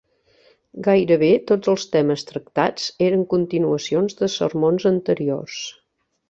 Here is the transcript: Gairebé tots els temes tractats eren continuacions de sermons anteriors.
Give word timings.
Gairebé 0.85 1.29
tots 1.51 1.69
els 1.73 1.85
temes 1.95 2.25
tractats 2.29 2.87
eren 3.11 3.27
continuacions 3.35 4.19
de 4.23 4.31
sermons 4.41 4.89
anteriors. 4.93 5.61